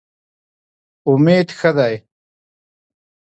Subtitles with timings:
[1.09, 1.95] امید ښه دی.